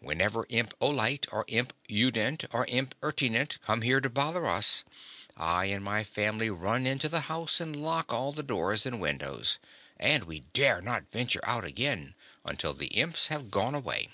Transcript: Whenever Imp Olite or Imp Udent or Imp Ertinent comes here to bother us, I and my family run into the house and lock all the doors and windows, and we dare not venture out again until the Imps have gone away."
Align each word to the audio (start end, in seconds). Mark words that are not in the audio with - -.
Whenever 0.00 0.46
Imp 0.48 0.72
Olite 0.80 1.26
or 1.30 1.44
Imp 1.46 1.74
Udent 1.90 2.46
or 2.54 2.64
Imp 2.68 2.94
Ertinent 3.02 3.60
comes 3.60 3.84
here 3.84 4.00
to 4.00 4.08
bother 4.08 4.46
us, 4.46 4.82
I 5.36 5.66
and 5.66 5.84
my 5.84 6.02
family 6.02 6.48
run 6.48 6.86
into 6.86 7.06
the 7.06 7.20
house 7.28 7.60
and 7.60 7.76
lock 7.76 8.10
all 8.10 8.32
the 8.32 8.42
doors 8.42 8.86
and 8.86 8.98
windows, 8.98 9.58
and 9.98 10.24
we 10.24 10.40
dare 10.40 10.80
not 10.80 11.12
venture 11.12 11.44
out 11.44 11.66
again 11.66 12.14
until 12.46 12.72
the 12.72 12.96
Imps 12.96 13.26
have 13.26 13.50
gone 13.50 13.74
away." 13.74 14.08